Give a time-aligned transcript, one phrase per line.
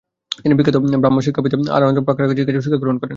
[0.37, 3.09] তিনি বিখ্যাত ব্রাহ্ম শিক্ষাবিদ আয়াধ্যনাথ পাকড়ারাশি কাছেও শিক্ষা গ্রহণ করেন।